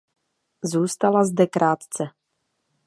Zůstala 0.63 1.23
zde 1.23 1.47
krátce. 1.47 2.03